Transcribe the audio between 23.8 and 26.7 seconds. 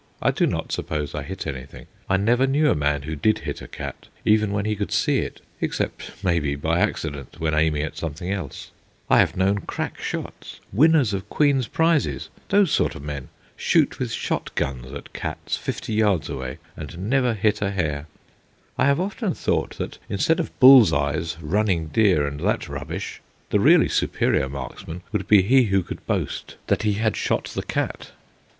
superior marksman would be he who could boast